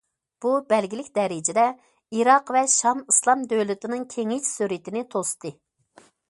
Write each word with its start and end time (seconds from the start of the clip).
بۇ 0.43 0.51
بەلگىلىك 0.71 1.09
دەرىجىدە 1.17 1.65
ئىراق 2.19 2.49
ۋە 2.55 2.63
شام 2.77 3.03
ئىسلام 3.13 3.45
دۆلىتىنىڭ 3.53 4.07
كېڭىيىش 4.15 4.49
سۈرئىتىنى 4.55 5.05
توستى. 5.15 5.55